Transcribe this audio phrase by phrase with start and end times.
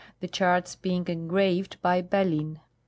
[0.19, 2.59] the charts being engraved by Bellin.